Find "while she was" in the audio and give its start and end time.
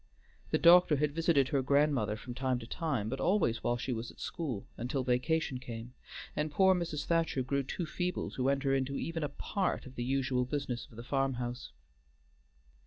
3.63-4.09